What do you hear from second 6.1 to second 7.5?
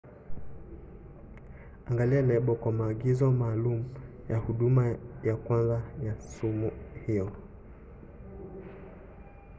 sumu hiyo